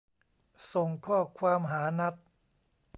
[0.73, 2.13] ส่งข้อความหานัท